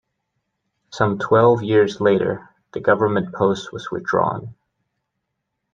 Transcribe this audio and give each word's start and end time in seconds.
Some 0.89 1.19
twelve 1.19 1.61
years 1.61 2.01
later 2.01 2.49
the 2.73 2.79
government 2.79 3.35
post 3.35 3.71
was 3.71 3.91
withdrawn. 3.91 4.55